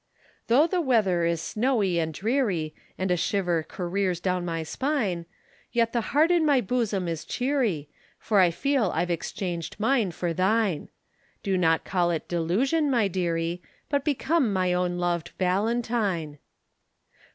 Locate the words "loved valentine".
14.97-16.39